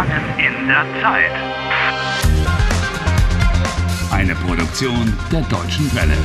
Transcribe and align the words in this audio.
Gefangen 0.00 0.38
in 0.38 0.66
der 0.66 0.86
Zeit. 1.02 1.30
Eine 4.10 4.34
Produktion 4.34 5.12
der 5.30 5.42
Deutschen 5.42 5.94
Welle. 5.94 6.16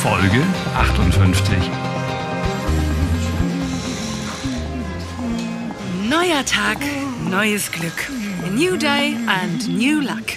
Folge 0.00 0.42
58. 0.76 1.56
Neuer 6.08 6.44
Tag, 6.44 6.78
neues 7.28 7.72
Glück. 7.72 8.08
A 8.46 8.50
new 8.50 8.76
day 8.76 9.16
and 9.26 9.68
new 9.76 10.00
luck. 10.00 10.36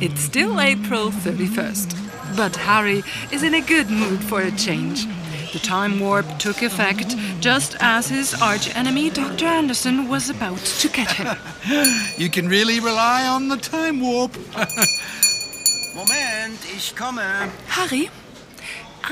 It's 0.00 0.24
still 0.24 0.58
April 0.58 1.12
31st, 1.24 1.94
but 2.36 2.56
Harry 2.56 3.04
is 3.30 3.44
in 3.44 3.54
a 3.54 3.60
good 3.60 3.88
mood 3.90 4.24
for 4.24 4.40
a 4.40 4.50
change. 4.56 5.06
The 5.52 5.58
time 5.58 5.98
warp 5.98 6.26
took 6.38 6.62
effect 6.62 7.16
just 7.40 7.76
as 7.80 8.08
his 8.08 8.40
archenemy 8.40 9.10
Dr. 9.10 9.46
Anderson 9.46 10.08
was 10.08 10.30
about 10.30 10.64
to 10.80 10.88
get 10.88 11.10
him. 11.10 11.36
You 12.18 12.30
can 12.30 12.48
really 12.48 12.78
rely 12.78 13.26
on 13.26 13.48
the 13.48 13.56
time 13.56 14.00
warp. 14.00 14.36
Moment, 15.94 16.60
ich 16.76 16.94
komme. 16.94 17.50
Harry, 17.68 18.10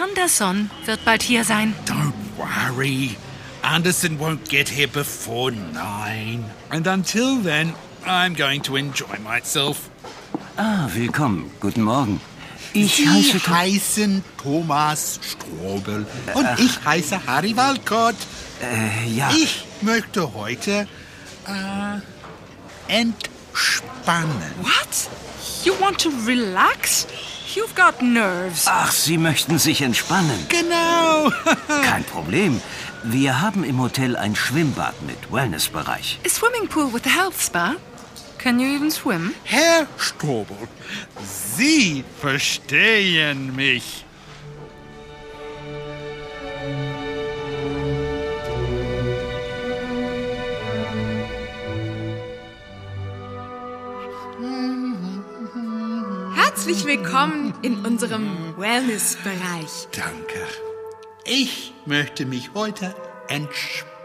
Anderson 0.00 0.70
wird 0.86 1.04
bald 1.04 1.22
hier 1.22 1.42
sein. 1.44 1.74
Don't 1.86 2.14
worry. 2.38 3.16
Anderson 3.62 4.18
won't 4.20 4.48
get 4.48 4.68
here 4.68 4.86
before 4.88 5.50
nine. 5.50 6.44
And 6.70 6.86
until 6.86 7.36
then, 7.42 7.74
I'm 8.06 8.34
going 8.34 8.62
to 8.62 8.76
enjoy 8.76 9.18
myself. 9.24 9.90
Ah, 10.56 10.88
willkommen. 10.94 11.50
Guten 11.60 11.82
Morgen. 11.82 12.20
Ich 12.72 12.96
Sie 12.96 13.08
heiße 13.08 13.40
Tom. 13.40 13.54
heißen 13.54 14.24
Thomas 14.42 15.20
Strobel 15.22 16.06
und 16.34 16.48
ich 16.58 16.84
heiße 16.84 17.26
Harry 17.26 17.56
Walcott. 17.56 18.16
Äh, 18.60 19.08
ja. 19.10 19.30
Ich 19.30 19.64
möchte 19.80 20.34
heute 20.34 20.86
äh, 21.46 22.92
entspannen. 22.92 24.52
What? 24.60 25.08
You 25.64 25.72
want 25.80 25.98
to 26.02 26.10
relax? 26.26 27.06
You've 27.54 27.74
got 27.74 28.02
nerves. 28.02 28.64
Ach, 28.66 28.92
Sie 28.92 29.16
möchten 29.18 29.58
sich 29.58 29.80
entspannen. 29.80 30.46
Genau. 30.48 31.30
Kein 31.82 32.04
Problem. 32.04 32.60
Wir 33.04 33.40
haben 33.40 33.64
im 33.64 33.80
Hotel 33.80 34.16
ein 34.16 34.36
Schwimmbad 34.36 35.00
mit 35.02 35.32
Wellnessbereich. 35.32 36.18
A 36.26 36.28
swimming 36.28 36.68
pool 36.68 36.92
with 36.92 37.06
a 37.06 37.10
health 37.10 37.40
spa? 37.40 37.76
Can 38.38 38.60
you 38.60 38.68
even 38.68 38.90
swim? 38.90 39.34
Herr 39.44 39.86
Strobel, 39.96 40.56
Sie 41.20 42.04
verstehen 42.20 43.54
mich. 43.56 44.04
Herzlich 56.36 56.84
willkommen 56.84 57.54
in 57.62 57.84
unserem 57.84 58.56
Wellness-Bereich. 58.56 59.88
Danke. 59.90 60.46
Ich 61.24 61.72
möchte 61.86 62.24
mich 62.24 62.50
heute 62.54 62.94
entspannen. 63.28 63.97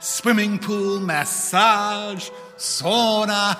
Swimmingpool, 0.00 1.00
Massage, 1.00 2.30
Sauna. 2.56 3.56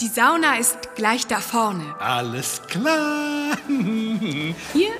Die 0.00 0.08
Sauna 0.08 0.56
ist 0.56 0.94
gleich 0.96 1.26
da 1.26 1.38
vorne. 1.40 1.94
Alles 2.00 2.62
klar. 2.68 3.56
Hier 3.68 4.92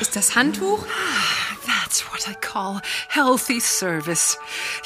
ist 0.00 0.16
das 0.16 0.34
Handtuch. 0.34 0.84
That's 1.66 2.04
what 2.10 2.26
I 2.28 2.34
call 2.34 2.80
healthy 3.08 3.60
service. 3.60 4.38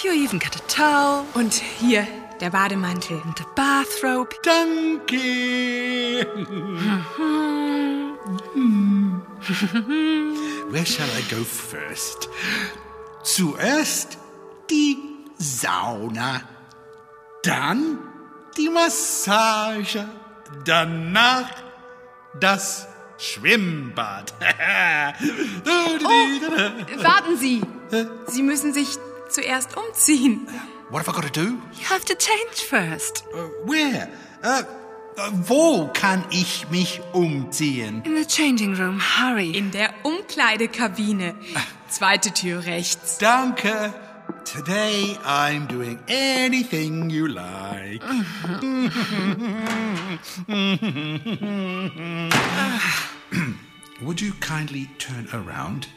You 0.02 0.12
even 0.12 0.38
get 0.40 0.56
a 0.56 0.60
towel 0.66 1.24
Und 1.34 1.54
hier 1.54 2.06
der 2.40 2.50
Bademantel. 2.50 3.20
and 3.24 3.40
a 3.40 3.44
bathrobe. 3.54 4.34
Danke. 4.42 5.16
Where 10.70 10.86
shall 10.86 11.08
I 11.16 11.22
go 11.34 11.44
first? 11.44 12.28
Zuerst 13.22 14.18
die 14.70 14.98
Sauna, 15.38 16.42
dann 17.42 17.98
die 18.56 18.68
Massage, 18.68 20.08
danach 20.64 21.50
das 22.40 22.88
Schwimmbad. 23.18 24.34
Warten 27.02 27.36
Sie. 27.38 27.60
Sie 28.26 28.42
müssen 28.42 28.72
sich 28.72 28.98
zuerst 29.28 29.76
umziehen. 29.76 30.48
What 30.90 31.06
have 31.06 31.10
I 31.10 31.14
got 31.14 31.32
to 31.32 31.40
do? 31.40 31.52
You 31.78 31.84
have 31.88 32.04
to 32.04 32.14
change 32.14 32.64
first. 32.68 33.24
Uh, 33.32 33.48
where? 33.64 34.08
Uh, 34.44 34.62
uh, 35.16 35.30
wo 35.48 35.88
kann 35.94 36.24
ich 36.30 36.68
mich 36.70 37.00
umziehen? 37.12 38.02
In 38.04 38.16
the 38.16 38.26
changing 38.26 38.74
room, 38.74 39.00
hurry. 39.00 39.52
In 39.56 39.70
der 39.70 39.94
Umkleidekabine. 40.02 41.34
Zweite 41.92 42.32
Tür 42.32 42.64
rechts. 42.64 43.18
Danke. 43.18 43.92
Today 44.44 45.16
I'm 45.26 45.66
doing 45.68 45.98
anything 46.08 47.10
you 47.10 47.26
like. 47.28 48.02
Would 54.00 54.20
you 54.20 54.32
kindly 54.40 54.88
turn 54.98 55.28
around? 55.32 55.88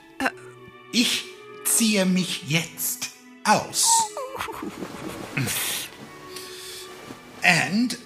Ich 0.92 1.24
ziehe 1.64 2.06
mich 2.06 2.44
jetzt 2.50 3.12
aus. 3.44 3.88
And 7.44 7.98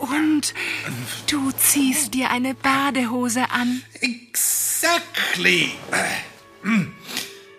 Und 0.00 0.54
du 1.26 1.50
ziehst 1.52 2.12
dir 2.14 2.30
eine 2.30 2.54
Badehose 2.54 3.50
an. 3.50 3.82
exactly. 4.00 5.72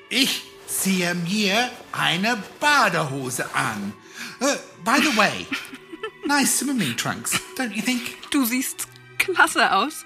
Ich 0.10 0.44
ziehe 0.68 1.16
mir 1.16 1.72
eine 1.94 2.42
Badehose 2.60 3.46
an. 3.56 3.94
Uh, 4.42 4.56
by 4.84 5.00
the 5.00 5.16
way, 5.18 5.48
nice 6.26 6.60
swimming 6.60 6.96
trunks, 6.98 7.40
don't 7.56 7.74
you 7.74 7.82
think? 7.82 8.18
Du 8.30 8.44
siehst 8.46 8.88
klasse 9.18 9.72
aus. 9.72 10.06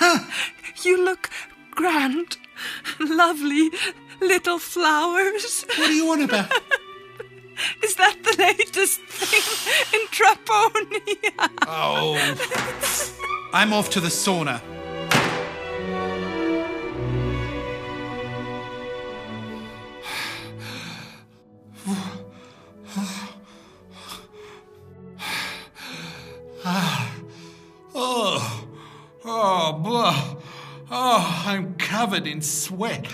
You 0.82 1.04
look 1.04 1.28
grand. 1.72 2.38
Lovely 2.98 3.70
little 4.20 4.58
flowers. 4.58 5.66
What 5.76 5.90
are 5.90 5.92
you 5.92 6.10
on 6.10 6.22
about? 6.22 6.50
Is 7.82 7.94
that 7.96 8.16
the 8.22 8.34
latest 8.38 9.00
thing 9.02 10.00
in 10.00 10.06
Traponia? 10.08 11.50
Oh. 11.66 12.16
I'm 13.52 13.72
off 13.74 13.90
to 13.90 14.00
the 14.00 14.08
sauna. 14.08 14.60
Oh, 29.40 29.72
blah. 29.72 30.36
Oh, 30.90 31.44
I'm 31.46 31.74
covered 31.76 32.26
in 32.26 32.42
sweat. 32.42 33.06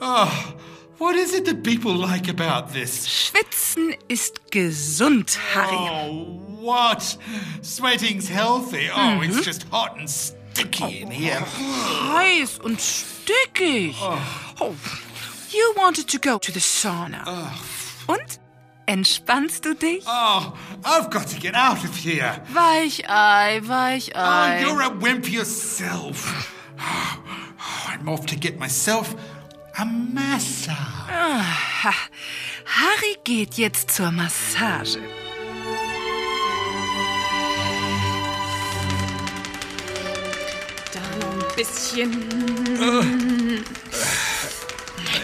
Oh, 0.00 0.54
what 0.98 1.16
is 1.16 1.32
it 1.34 1.44
that 1.46 1.62
people 1.62 1.94
like 1.94 2.28
about 2.28 2.72
this? 2.72 3.06
Schwitzen 3.06 3.94
ist 4.08 4.50
gesund, 4.50 5.36
Harry. 5.36 5.76
Oh, 5.76 6.40
what? 6.60 7.16
Sweating's 7.62 8.28
healthy. 8.28 8.88
Oh, 8.90 8.96
mhm. 8.96 9.28
it's 9.28 9.44
just 9.44 9.62
hot 9.70 9.96
and 9.98 10.10
sticky 10.10 11.02
in 11.02 11.08
oh, 11.08 11.12
here. 11.12 11.40
Heiß 11.40 12.60
und 12.60 12.80
stickig. 12.80 13.94
Oh. 14.00 14.56
oh, 14.60 14.76
you 15.50 15.74
wanted 15.76 16.08
to 16.08 16.18
go 16.18 16.38
to 16.38 16.52
the 16.52 16.60
sauna. 16.60 17.24
Und? 18.08 18.39
Entspannst 18.94 19.64
du 19.64 19.74
dich? 19.74 20.02
Oh, 20.04 20.52
I've 20.82 21.10
got 21.10 21.28
to 21.28 21.38
get 21.38 21.54
out 21.54 21.84
of 21.84 21.94
here. 21.94 22.42
Weichei, 22.52 23.60
Oh, 23.62 23.68
Weichei. 23.68 24.60
you're 24.62 24.82
a 24.82 24.90
wimp 24.90 25.30
yourself. 25.30 26.50
Oh, 26.76 27.22
I'm 27.88 28.08
off 28.08 28.26
to 28.26 28.34
get 28.34 28.58
myself 28.58 29.14
a 29.78 29.84
massage. 29.84 30.74
Ha. 31.08 31.94
Harry 32.64 33.16
geht 33.22 33.54
jetzt 33.58 33.92
zur 33.92 34.10
Massage. 34.10 34.98
Da 40.92 41.00
noch 41.20 41.32
ein 41.32 41.56
bisschen. 41.56 42.10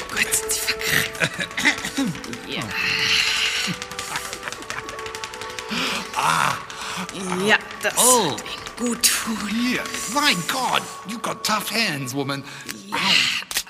Gut, 0.09 0.35
sind 0.35 0.53
Sie 0.53 0.62
verkratzt. 0.62 2.15
Ja. 2.49 2.62
Ja, 7.47 7.59
das 7.83 7.95
Oh. 7.99 8.37
gut 8.79 9.03
tun. 9.03 9.37
Yeah. 9.53 9.83
My 10.15 10.35
God, 10.49 10.83
you've 11.07 11.23
got 11.23 11.45
tough 11.45 11.69
hands, 11.71 12.15
woman. 12.15 12.43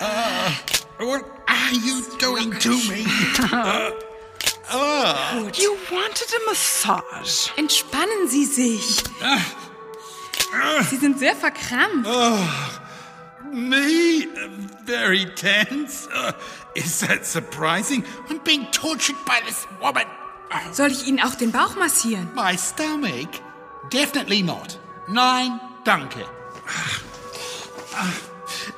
Uh, 0.00 0.50
what, 0.98 1.24
are 1.48 1.72
you 1.72 2.02
doing 2.18 2.52
to 2.60 2.70
me? 2.70 3.06
You 4.68 5.76
wanted 5.92 6.26
a 6.34 6.50
massage. 6.50 7.50
Entspannen 7.56 8.26
Sie 8.28 8.44
sich. 8.44 9.04
Sie 10.90 10.96
sind 10.96 11.18
sehr 11.20 11.36
verkrampft. 11.36 12.08
Me? 13.52 14.26
Uh, 14.26 14.48
Very 14.84 15.24
tense? 15.36 16.08
Uh, 16.12 16.32
is 16.74 16.98
that 17.00 17.24
surprising? 17.24 18.04
I'm 18.28 18.38
being 18.38 18.66
tortured 18.72 19.16
by 19.24 19.40
this 19.46 19.66
woman. 19.80 20.06
Soll 20.72 20.90
ich 20.90 21.06
Ihnen 21.06 21.20
auch 21.20 21.34
den 21.34 21.52
Bauch 21.52 21.76
massieren? 21.76 22.28
My 22.34 22.56
stomach? 22.56 23.28
Definitely 23.92 24.42
not. 24.42 24.78
Nein, 25.08 25.60
danke. 25.84 26.24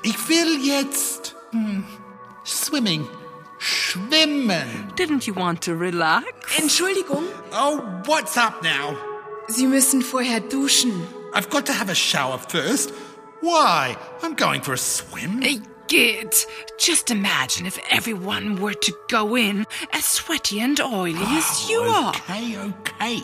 Ich 0.03 0.29
will 0.29 0.59
jetzt 0.65 1.35
hm, 1.50 1.85
swimming. 2.44 3.09
Schwimmen. 3.59 4.93
Didn't 4.97 5.26
you 5.26 5.35
want 5.35 5.62
to 5.65 5.73
relax? 5.73 6.26
Entschuldigung, 6.56 7.25
Oh, 7.53 7.81
what's 8.05 8.37
up 8.37 8.62
now? 8.62 8.97
Sie 9.49 9.67
müssen 9.67 10.03
vorher 10.03 10.41
duschen. 10.41 11.06
I've 11.35 11.50
got 11.50 11.67
to 11.67 11.73
have 11.73 11.91
a 11.91 11.94
shower 11.94 12.38
first. 12.38 12.93
Why? 13.41 13.97
I'm 14.23 14.35
going 14.37 14.62
for 14.62 14.75
a 14.75 14.79
swim. 14.79 15.41
Hey, 15.43 15.61
Git, 15.88 16.46
just 16.76 17.11
imagine 17.11 17.64
if 17.64 17.79
everyone 17.90 18.61
were 18.61 18.75
to 18.75 18.93
go 19.08 19.35
in 19.35 19.67
as 19.90 20.05
sweaty 20.05 20.61
and 20.61 20.79
oily 20.79 21.14
as 21.19 21.70
you 21.70 21.81
are. 21.81 22.11
Okay, 22.11 22.58
okay. 22.58 23.23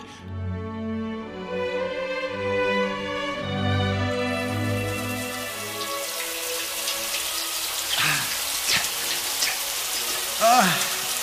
Ah, 10.40 10.76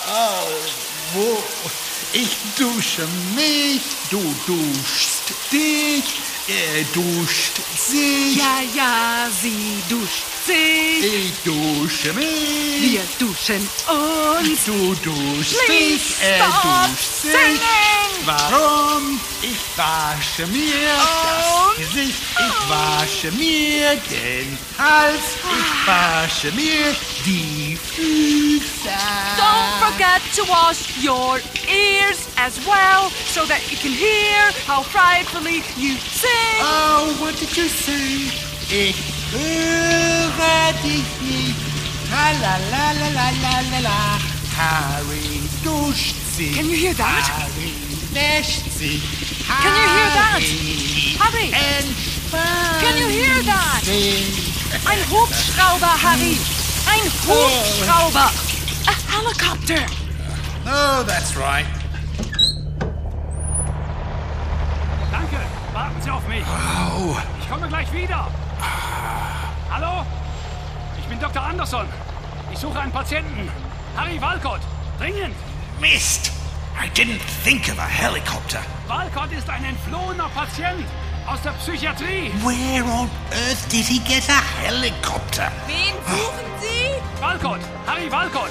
oh, 0.06 0.48
wo? 1.14 1.42
Ich 2.12 2.36
dusche 2.56 3.08
mich, 3.34 3.82
du 4.10 4.20
duschst 4.46 5.32
dich, 5.50 6.04
er 6.48 6.82
duscht 6.92 7.56
sich, 7.76 8.36
Ja, 8.36 8.58
ja, 8.74 9.28
sie 9.40 9.82
duscht 9.88 10.24
sich. 10.46 11.04
ich 11.04 11.32
dusche 11.44 12.12
mich. 12.14 12.82
Wir 12.92 13.02
duschen 13.18 13.68
uns. 13.88 14.64
Du 14.64 14.94
duschst 14.96 15.56
dich, 15.68 16.02
er 16.20 16.44
duscht 16.46 17.22
sich. 17.22 17.60
Warum? 18.24 19.20
Ich 19.42 19.56
wasche 19.76 20.46
mir 20.46 20.62
Und? 20.62 21.78
das 21.80 21.92
Gesicht, 21.92 22.22
ich 22.38 22.68
wasche 22.68 23.32
mir 23.32 23.96
den 24.10 24.56
Hals, 24.78 25.22
ich 25.42 25.86
wasche 25.88 26.52
mir 26.52 26.94
die 27.26 27.76
Füße. 27.76 28.88
Don't 29.36 29.78
forget 29.80 30.21
to 30.34 30.44
wash 30.48 31.02
your 31.04 31.40
ears 31.68 32.26
as 32.38 32.56
well 32.66 33.10
so 33.28 33.44
that 33.44 33.60
you 33.70 33.76
can 33.76 33.92
hear 33.92 34.40
how 34.64 34.80
frightfully 34.80 35.60
you 35.76 35.96
sing. 35.96 36.58
Oh, 36.64 37.16
what 37.20 37.36
did 37.36 37.54
you 37.54 37.68
say? 37.68 38.32
Ich 38.72 38.96
höre 39.30 40.72
dich 40.80 41.04
nicht. 41.20 41.60
La 42.10 42.32
la 42.40 42.56
la 42.72 42.92
la 42.92 43.28
la 43.44 43.54
la 43.70 43.78
la. 43.80 44.00
Harry 44.56 45.40
duscht 45.62 46.16
sich. 46.34 46.56
Can 46.56 46.66
you 46.66 46.76
hear 46.76 46.94
that? 46.94 47.28
Harry 47.28 47.72
wäscht 48.12 48.72
sich. 48.72 49.02
Can 49.46 49.74
you 49.76 49.88
hear 49.96 50.10
that? 50.16 50.42
Harry! 51.20 51.52
Entspannt 51.52 52.80
Can 52.80 52.96
you 52.98 53.08
hear 53.08 53.42
that? 53.44 53.84
sich. 53.84 54.52
Ein 54.86 54.98
Hubschrauber, 55.10 55.92
Harry. 56.02 56.38
Ein 56.88 57.12
oh. 57.28 57.50
Hubschrauber. 57.50 58.30
A 58.86 58.94
helicopter. 59.12 60.01
Oh, 60.66 61.02
that's 61.06 61.36
right. 61.36 61.66
Danke, 65.10 65.36
warten 65.72 66.00
Sie 66.00 66.10
auf 66.10 66.26
mich. 66.28 66.44
Ich 67.40 67.50
komme 67.50 67.68
gleich 67.68 67.92
wieder. 67.92 68.28
Hallo? 69.70 70.06
Ich 71.00 71.06
bin 71.06 71.18
Dr. 71.20 71.42
Anderson. 71.42 71.86
Ich 72.52 72.58
suche 72.58 72.78
einen 72.80 72.92
Patienten. 72.92 73.50
Harry 73.96 74.20
Walcott. 74.20 74.60
Dringend. 74.98 75.34
Mist! 75.80 76.30
I 76.80 76.88
didn't 76.94 77.20
think 77.44 77.68
of 77.68 77.78
a 77.78 77.86
helicopter. 77.86 78.60
Walcott 78.88 79.32
ist 79.32 79.48
ein 79.48 79.64
entflohener 79.64 80.28
Patient 80.34 80.86
aus 81.26 81.40
der 81.42 81.50
Psychiatrie. 81.52 82.32
Where 82.42 82.84
on 82.84 83.10
earth 83.48 83.68
did 83.70 83.84
he 83.86 83.98
get 84.00 84.28
a 84.28 84.40
helicopter? 84.62 85.50
Wen 85.66 85.94
suchen 86.06 86.46
Sie? 86.60 87.20
Walcott. 87.20 87.60
Harry 87.86 88.10
Walcott. 88.10 88.50